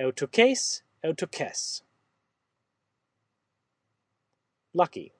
autocase, 0.00 0.82
case. 1.04 1.82
Lucky 4.74 5.12